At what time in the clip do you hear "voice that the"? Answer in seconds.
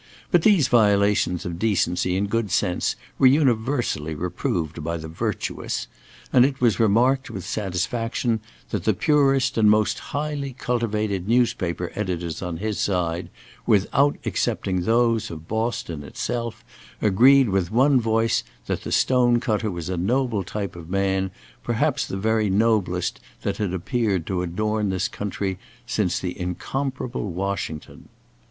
18.01-18.91